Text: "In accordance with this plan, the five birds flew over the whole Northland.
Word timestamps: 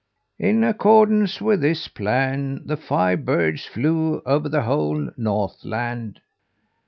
"In 0.39 0.63
accordance 0.63 1.39
with 1.41 1.61
this 1.61 1.87
plan, 1.87 2.63
the 2.65 2.75
five 2.75 3.23
birds 3.23 3.67
flew 3.67 4.23
over 4.25 4.49
the 4.49 4.63
whole 4.63 5.11
Northland. 5.15 6.19